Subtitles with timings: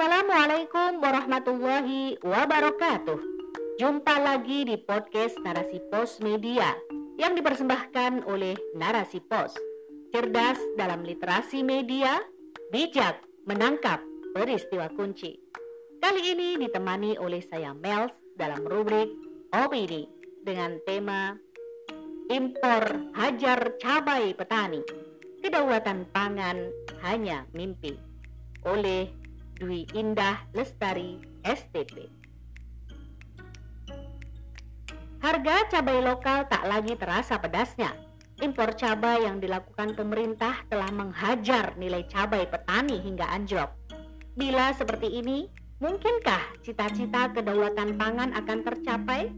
[0.00, 3.20] Assalamualaikum warahmatullahi wabarakatuh.
[3.76, 6.72] Jumpa lagi di podcast Narasi Pos Media
[7.20, 9.52] yang dipersembahkan oleh Narasi Pos.
[10.08, 12.16] Cerdas dalam literasi media,
[12.72, 14.00] bijak menangkap
[14.32, 15.36] peristiwa kunci.
[16.00, 19.12] Kali ini ditemani oleh saya Mels dalam rubrik
[19.52, 20.08] OPD
[20.40, 21.36] dengan tema
[22.32, 24.80] Impor Hajar Cabai Petani.
[25.44, 26.56] Kedaulatan pangan
[27.04, 28.00] hanya mimpi
[28.64, 29.19] oleh
[29.60, 32.08] Dwi Indah Lestari STP.
[35.20, 37.92] Harga cabai lokal tak lagi terasa pedasnya.
[38.40, 43.68] Impor cabai yang dilakukan pemerintah telah menghajar nilai cabai petani hingga anjlok.
[44.32, 45.44] Bila seperti ini,
[45.76, 49.28] mungkinkah cita-cita kedaulatan pangan akan tercapai?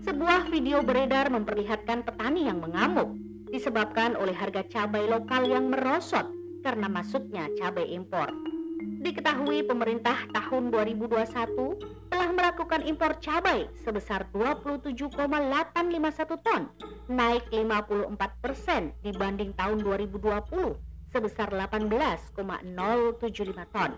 [0.00, 3.12] Sebuah video beredar memperlihatkan petani yang mengamuk
[3.52, 6.24] disebabkan oleh harga cabai lokal yang merosot
[6.64, 8.51] karena masuknya cabai impor.
[8.82, 15.22] Diketahui pemerintah tahun 2021 telah melakukan impor cabai sebesar 27,851
[16.42, 16.66] ton,
[17.06, 20.18] naik 54 persen dibanding tahun 2020
[21.14, 22.58] sebesar 18,075
[23.70, 23.94] ton.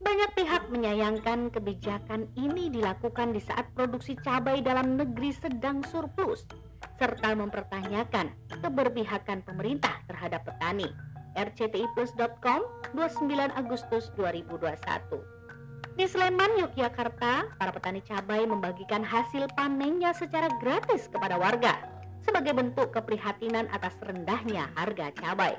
[0.00, 6.48] Banyak pihak menyayangkan kebijakan ini dilakukan di saat produksi cabai dalam negeri sedang surplus
[6.96, 10.88] serta mempertanyakan keberpihakan pemerintah terhadap petani.
[11.36, 12.60] rctiplus.com
[12.94, 21.36] 29 Agustus 2021 Di Sleman, Yogyakarta, para petani cabai membagikan hasil panennya secara gratis kepada
[21.36, 21.76] warga
[22.24, 25.56] sebagai bentuk keprihatinan atas rendahnya harga cabai.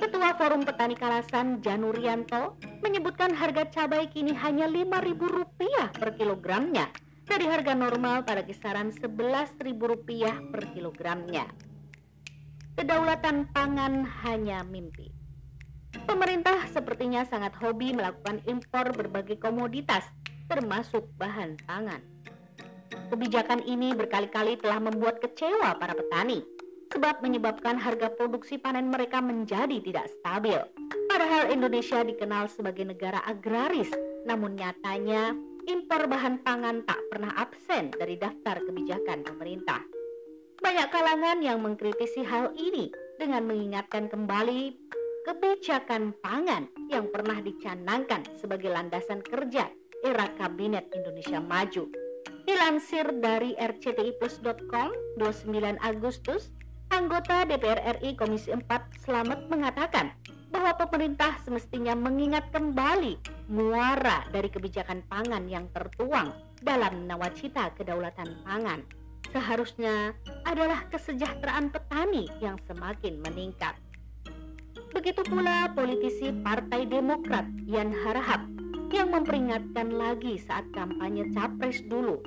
[0.00, 6.88] Ketua Forum Petani Kalasan Janurianto menyebutkan harga cabai kini hanya Rp5.000 per kilogramnya
[7.28, 11.69] dari harga normal pada kisaran Rp11.000 per kilogramnya.
[12.80, 15.12] Kedaulatan pangan hanya mimpi.
[16.08, 20.00] Pemerintah sepertinya sangat hobi melakukan impor berbagai komoditas,
[20.48, 22.00] termasuk bahan pangan.
[23.12, 26.40] Kebijakan ini berkali-kali telah membuat kecewa para petani,
[26.88, 30.56] sebab menyebabkan harga produksi panen mereka menjadi tidak stabil.
[31.04, 33.92] Padahal Indonesia dikenal sebagai negara agraris,
[34.24, 35.36] namun nyatanya
[35.68, 39.99] impor bahan pangan tak pernah absen dari daftar kebijakan pemerintah.
[40.60, 44.76] Banyak kalangan yang mengkritisi hal ini dengan mengingatkan kembali
[45.24, 49.72] kebijakan pangan yang pernah dicanangkan sebagai landasan kerja
[50.04, 51.88] era Kabinet Indonesia Maju.
[52.44, 56.52] Dilansir dari rctiplus.com 29 Agustus,
[56.92, 58.60] anggota DPR RI Komisi 4
[59.00, 60.12] Selamat mengatakan
[60.52, 63.16] bahwa pemerintah semestinya mengingat kembali
[63.48, 68.99] muara dari kebijakan pangan yang tertuang dalam nawacita kedaulatan pangan.
[69.30, 73.78] Seharusnya adalah kesejahteraan petani yang semakin meningkat.
[74.90, 78.42] Begitu pula politisi Partai Demokrat Yan Harahap
[78.90, 82.18] yang memperingatkan lagi saat kampanye capres dulu.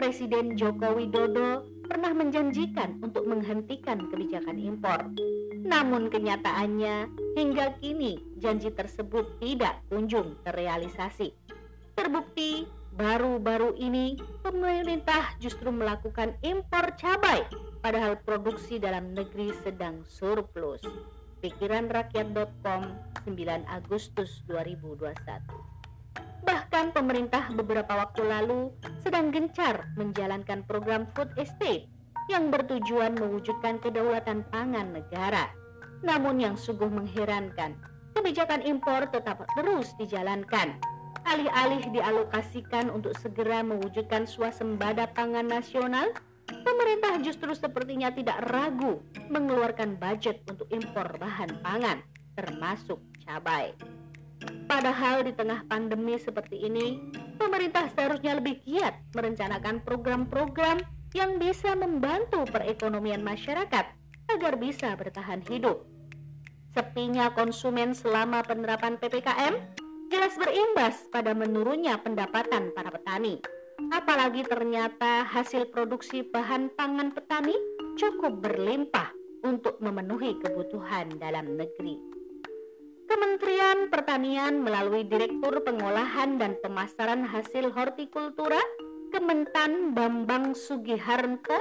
[0.00, 5.12] Presiden Joko Widodo pernah menjanjikan untuk menghentikan kebijakan impor.
[5.60, 11.36] Namun kenyataannya hingga kini janji tersebut tidak kunjung terrealisasi.
[11.96, 12.64] Terbukti
[12.96, 17.44] baru-baru ini pemerintah justru melakukan impor cabai
[17.84, 20.80] padahal produksi dalam negeri sedang surplus.
[21.44, 22.82] Pikiranrakyat.com
[23.28, 25.76] 9 Agustus 2021
[26.46, 28.72] Bahkan pemerintah beberapa waktu lalu
[29.04, 31.92] sedang gencar menjalankan program food estate
[32.32, 35.52] yang bertujuan mewujudkan kedaulatan pangan negara.
[36.00, 37.76] Namun yang sungguh mengherankan,
[38.16, 40.80] kebijakan impor tetap terus dijalankan.
[41.26, 46.14] Alih-alih dialokasikan untuk segera mewujudkan swasembada pangan nasional,
[46.46, 51.98] pemerintah justru sepertinya tidak ragu mengeluarkan budget untuk impor bahan pangan,
[52.38, 53.74] termasuk cabai.
[54.70, 57.02] Padahal di tengah pandemi seperti ini,
[57.42, 60.78] pemerintah seharusnya lebih giat merencanakan program-program
[61.10, 63.86] yang bisa membantu perekonomian masyarakat
[64.30, 65.82] agar bisa bertahan hidup.
[66.70, 69.85] Sepinya konsumen selama penerapan PPKM
[70.26, 73.38] jelas berimbas pada menurunnya pendapatan para petani.
[73.94, 77.54] Apalagi ternyata hasil produksi bahan pangan petani
[77.94, 79.14] cukup berlimpah
[79.46, 81.94] untuk memenuhi kebutuhan dalam negeri.
[83.06, 88.58] Kementerian Pertanian melalui Direktur Pengolahan dan Pemasaran Hasil Hortikultura
[89.14, 91.54] Kementan Bambang Sugiharto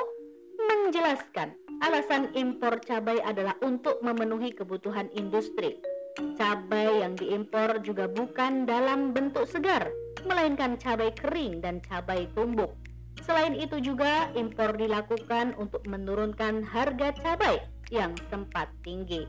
[0.57, 1.53] menjelaskan
[1.85, 5.77] alasan impor cabai adalah untuk memenuhi kebutuhan industri.
[6.15, 9.91] Cabai yang diimpor juga bukan dalam bentuk segar,
[10.23, 12.71] melainkan cabai kering dan cabai tumbuk.
[13.19, 17.59] Selain itu juga impor dilakukan untuk menurunkan harga cabai
[17.91, 19.27] yang sempat tinggi.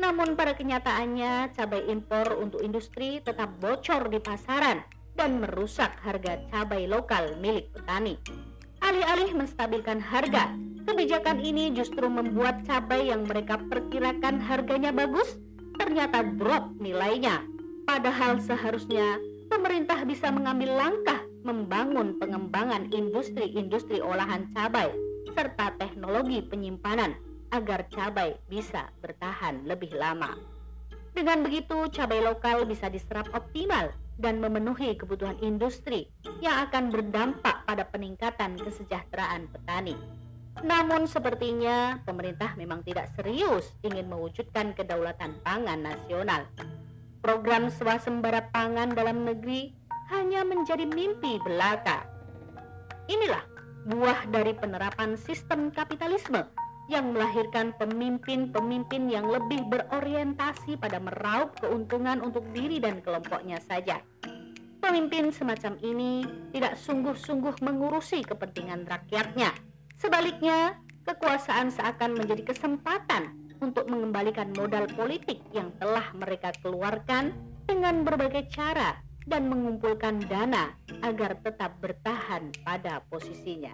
[0.00, 4.80] Namun pada kenyataannya cabai impor untuk industri tetap bocor di pasaran
[5.20, 8.16] dan merusak harga cabai lokal milik petani.
[8.80, 10.56] Alih-alih menstabilkan harga,
[10.88, 15.43] kebijakan ini justru membuat cabai yang mereka perkirakan harganya bagus
[15.78, 17.44] ternyata drop nilainya.
[17.84, 19.20] Padahal seharusnya
[19.52, 24.88] pemerintah bisa mengambil langkah membangun pengembangan industri-industri olahan cabai
[25.36, 27.12] serta teknologi penyimpanan
[27.52, 30.34] agar cabai bisa bertahan lebih lama.
[31.14, 36.10] Dengan begitu, cabai lokal bisa diserap optimal dan memenuhi kebutuhan industri
[36.42, 39.94] yang akan berdampak pada peningkatan kesejahteraan petani.
[40.62, 46.46] Namun sepertinya pemerintah memang tidak serius ingin mewujudkan kedaulatan pangan nasional.
[47.18, 49.74] Program swasembada pangan dalam negeri
[50.14, 52.06] hanya menjadi mimpi belaka.
[53.10, 53.42] Inilah
[53.88, 56.44] buah dari penerapan sistem kapitalisme
[56.88, 64.04] yang melahirkan pemimpin-pemimpin yang lebih berorientasi pada meraup keuntungan untuk diri dan kelompoknya saja.
[64.84, 69.63] Pemimpin semacam ini tidak sungguh-sungguh mengurusi kepentingan rakyatnya.
[69.98, 77.32] Sebaliknya, kekuasaan seakan menjadi kesempatan untuk mengembalikan modal politik yang telah mereka keluarkan
[77.64, 83.72] dengan berbagai cara dan mengumpulkan dana agar tetap bertahan pada posisinya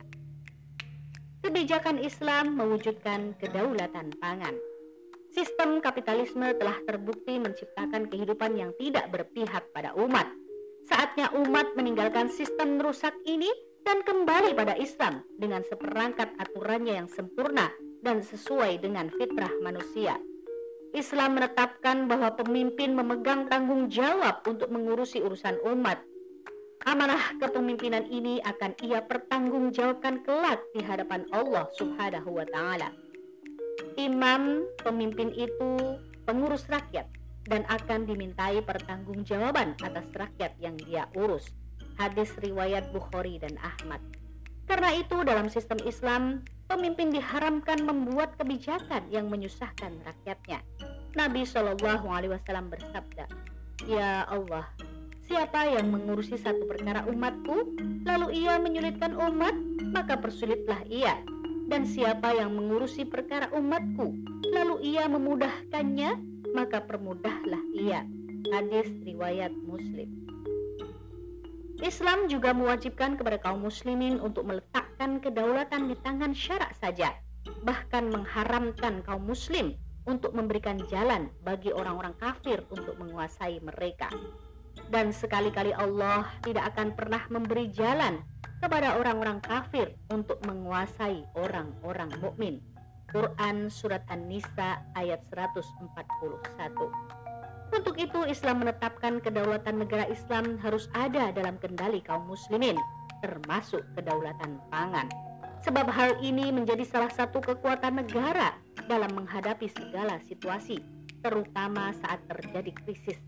[1.41, 4.55] kebijakan Islam mewujudkan kedaulatan pangan.
[5.31, 10.27] Sistem kapitalisme telah terbukti menciptakan kehidupan yang tidak berpihak pada umat.
[10.85, 13.49] Saatnya umat meninggalkan sistem rusak ini
[13.87, 20.17] dan kembali pada Islam dengan seperangkat aturannya yang sempurna dan sesuai dengan fitrah manusia.
[20.91, 26.03] Islam menetapkan bahwa pemimpin memegang tanggung jawab untuk mengurusi urusan umat
[26.89, 32.89] Amanah kepemimpinan ini akan ia pertanggungjawabkan kelak di hadapan Allah Subhanahu wa taala.
[34.01, 35.77] Imam pemimpin itu
[36.25, 37.05] pengurus rakyat
[37.45, 41.53] dan akan dimintai pertanggungjawaban atas rakyat yang dia urus.
[42.01, 44.01] Hadis riwayat Bukhari dan Ahmad.
[44.65, 50.65] Karena itu dalam sistem Islam, pemimpin diharamkan membuat kebijakan yang menyusahkan rakyatnya.
[51.13, 53.29] Nabi Shallallahu alaihi wasallam bersabda,
[53.85, 54.73] "Ya Allah,
[55.31, 59.55] Siapa yang mengurusi satu perkara umatku, lalu ia menyulitkan umat,
[59.95, 61.23] maka persulitlah ia.
[61.71, 64.11] Dan siapa yang mengurusi perkara umatku,
[64.51, 66.19] lalu ia memudahkannya,
[66.51, 68.03] maka permudahlah ia.
[68.51, 70.30] Hadis riwayat Muslim.
[71.81, 77.17] Islam juga mewajibkan kepada kaum muslimin untuk meletakkan kedaulatan di tangan syarak saja,
[77.65, 84.13] bahkan mengharamkan kaum muslim untuk memberikan jalan bagi orang-orang kafir untuk menguasai mereka
[84.91, 88.23] dan sekali-kali Allah tidak akan pernah memberi jalan
[88.61, 92.61] kepada orang-orang kafir untuk menguasai orang-orang mukmin.
[93.11, 97.20] Quran Surat An-Nisa ayat 141
[97.71, 102.75] Untuk itu Islam menetapkan kedaulatan negara Islam harus ada dalam kendali kaum muslimin,
[103.23, 105.07] termasuk kedaulatan pangan.
[105.63, 108.57] Sebab hal ini menjadi salah satu kekuatan negara
[108.91, 110.81] dalam menghadapi segala situasi,
[111.21, 113.21] terutama saat terjadi krisis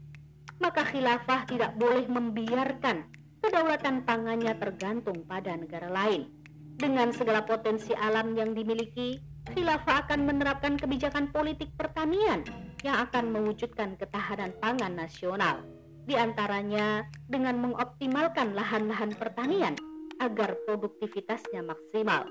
[0.63, 3.11] maka khilafah tidak boleh membiarkan
[3.43, 6.31] kedaulatan pangannya tergantung pada negara lain.
[6.79, 9.19] Dengan segala potensi alam yang dimiliki,
[9.51, 12.47] khilafah akan menerapkan kebijakan politik pertanian
[12.83, 15.63] yang akan mewujudkan ketahanan pangan nasional.
[16.03, 19.79] Di antaranya dengan mengoptimalkan lahan-lahan pertanian
[20.19, 22.27] agar produktivitasnya maksimal.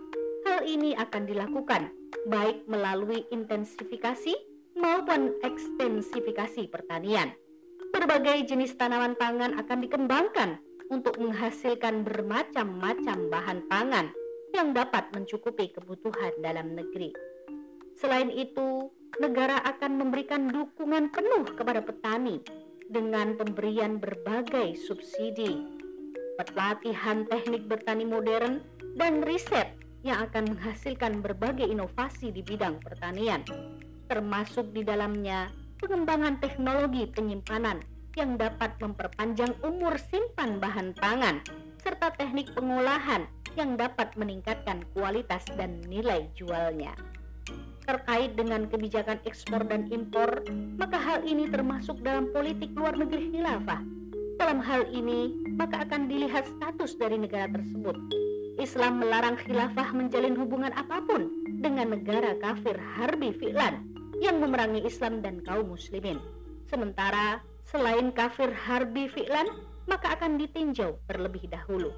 [0.47, 1.91] Hal ini akan dilakukan
[2.27, 4.35] baik melalui intensifikasi
[4.75, 7.31] maupun ekstensifikasi pertanian
[7.91, 10.49] berbagai jenis tanaman pangan akan dikembangkan
[10.91, 14.07] untuk menghasilkan bermacam-macam bahan pangan
[14.55, 17.11] yang dapat mencukupi kebutuhan dalam negeri.
[17.95, 22.39] Selain itu, negara akan memberikan dukungan penuh kepada petani
[22.87, 25.63] dengan pemberian berbagai subsidi,
[26.39, 28.63] pelatihan teknik bertani modern,
[28.95, 29.71] dan riset
[30.03, 33.43] yang akan menghasilkan berbagai inovasi di bidang pertanian,
[34.07, 37.79] termasuk di dalamnya pengembangan teknologi penyimpanan
[38.19, 41.39] yang dapat memperpanjang umur simpan bahan pangan,
[41.79, 43.23] serta teknik pengolahan
[43.55, 46.91] yang dapat meningkatkan kualitas dan nilai jualnya.
[47.91, 50.47] Terkait dengan kebijakan ekspor dan impor,
[50.79, 53.83] maka hal ini termasuk dalam politik luar negeri khilafah.
[54.39, 57.99] Dalam hal ini, maka akan dilihat status dari negara tersebut.
[58.63, 61.27] Islam melarang khilafah menjalin hubungan apa pun
[61.59, 63.83] dengan negara kafir harbi fi'lan
[64.23, 66.15] yang memerangi Islam dan kaum muslimin.
[66.71, 69.51] Sementara selain kafir harbi fi'lan,
[69.91, 71.91] maka akan ditinjau terlebih dahulu.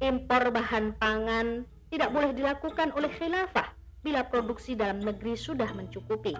[0.00, 3.76] Impor bahan pangan tidak boleh dilakukan oleh khilafah
[4.08, 6.32] bila produksi dalam negeri sudah mencukupi.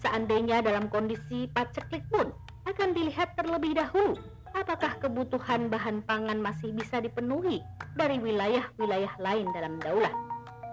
[0.00, 2.32] Seandainya dalam kondisi paceklik pun
[2.64, 4.16] akan dilihat terlebih dahulu
[4.56, 7.60] apakah kebutuhan bahan pangan masih bisa dipenuhi
[7.92, 10.10] dari wilayah-wilayah lain dalam daulah.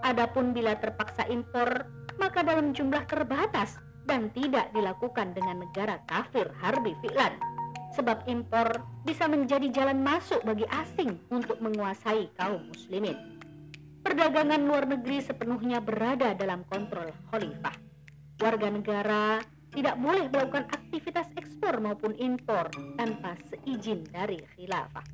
[0.02, 1.84] Adapun bila terpaksa impor,
[2.16, 3.76] maka dalam jumlah terbatas
[4.08, 7.36] dan tidak dilakukan dengan negara kafir harbi fi'lan.
[7.92, 13.37] Sebab impor bisa menjadi jalan masuk bagi asing untuk menguasai kaum muslimin.
[14.02, 17.76] Perdagangan luar negeri sepenuhnya berada dalam kontrol khalifah.
[18.38, 19.42] Warga negara
[19.74, 25.04] tidak boleh melakukan aktivitas ekspor maupun impor tanpa seizin dari khilafah.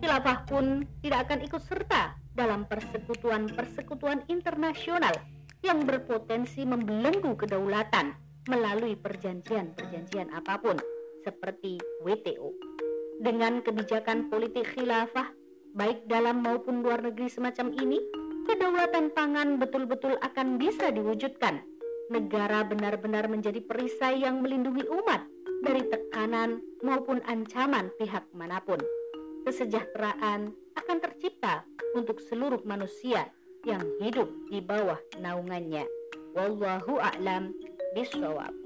[0.00, 5.12] Khilafah pun tidak akan ikut serta dalam persekutuan-persekutuan internasional
[5.60, 8.16] yang berpotensi membelenggu kedaulatan
[8.48, 10.76] melalui perjanjian-perjanjian apa pun
[11.20, 12.56] seperti WTO.
[13.20, 15.28] Dengan kebijakan politik khilafah
[15.76, 18.00] baik dalam maupun luar negeri semacam ini,
[18.50, 21.62] kedaulatan pangan betul-betul akan bisa diwujudkan.
[22.10, 25.22] Negara benar-benar menjadi perisai yang melindungi umat
[25.62, 28.82] dari tekanan maupun ancaman pihak mana pun.
[29.46, 31.62] Kesejahteraan akan tercipta
[31.94, 33.30] untuk seluruh manusia
[33.62, 35.86] yang hidup di bawah naungannya.
[36.34, 37.54] Wallahu a'lam
[37.94, 38.59] bishawab.